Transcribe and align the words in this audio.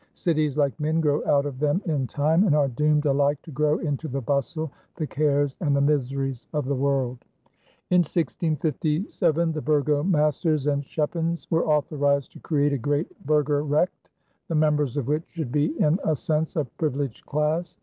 Cities, 0.15 0.57
like 0.57 0.79
men, 0.79 0.99
grow 0.99 1.23
out 1.27 1.45
of 1.45 1.59
them 1.59 1.79
in 1.85 2.07
time 2.07 2.43
and 2.47 2.55
are 2.55 2.67
doomed 2.67 3.05
alike 3.05 3.39
to 3.43 3.51
grow 3.51 3.77
into 3.77 4.07
the 4.07 4.19
bustle, 4.19 4.71
the 4.95 5.05
cares 5.05 5.55
and 5.59 5.75
the 5.75 5.79
miseries 5.81 6.47
of 6.53 6.65
the 6.65 6.73
world." 6.73 7.19
In 7.91 7.99
1657 7.99 9.51
the 9.51 9.61
burgomasters 9.61 10.65
and 10.65 10.81
schepens 10.83 11.45
were 11.51 11.67
authorized 11.67 12.31
to 12.31 12.39
create 12.39 12.73
a 12.73 12.79
great 12.79 13.15
burger 13.27 13.61
recht 13.61 14.09
the 14.47 14.55
members 14.55 14.97
of 14.97 15.07
which 15.07 15.25
should 15.27 15.51
be 15.51 15.79
in 15.79 15.99
a 16.03 16.15
sense 16.15 16.55
a 16.55 16.65
privileged 16.65 17.27
class. 17.27 17.77